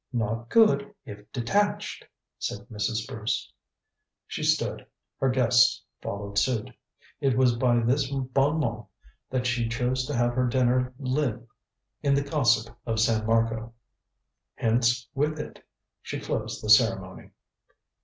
"Not 0.11 0.49
good 0.49 0.95
if 1.05 1.31
detached," 1.31 2.07
said 2.39 2.67
Mrs. 2.69 3.05
Bruce. 3.07 3.53
She 4.25 4.41
stood. 4.41 4.87
Her 5.19 5.29
guests 5.29 5.83
followed 6.01 6.39
suit. 6.39 6.71
It 7.19 7.37
was 7.37 7.55
by 7.55 7.81
this 7.81 8.09
bon 8.09 8.61
mot 8.61 8.87
that 9.29 9.45
she 9.45 9.69
chose 9.69 10.07
to 10.07 10.15
have 10.15 10.33
her 10.33 10.47
dinner 10.47 10.91
live 10.97 11.47
in 12.01 12.15
the 12.15 12.23
gossip 12.23 12.75
of 12.83 12.99
San 12.99 13.27
Marco. 13.27 13.75
Hence 14.55 15.07
with 15.13 15.37
it 15.39 15.63
she 16.01 16.19
closed 16.19 16.63
the 16.63 16.69
ceremony. 16.71 17.29